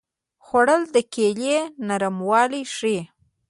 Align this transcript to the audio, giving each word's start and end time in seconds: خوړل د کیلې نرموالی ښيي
خوړل 0.45 0.81
د 0.93 0.97
کیلې 1.13 1.57
نرموالی 1.87 2.63
ښيي 2.75 3.01